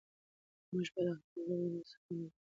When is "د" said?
1.17-1.19, 1.61-1.65